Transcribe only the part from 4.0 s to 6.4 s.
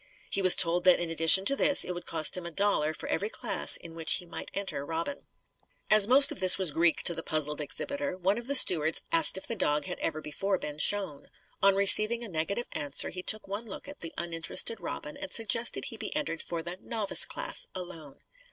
he might enter Robin. As most of